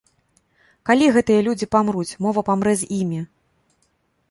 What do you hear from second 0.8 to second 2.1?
Калі гэтыя людзі памруць,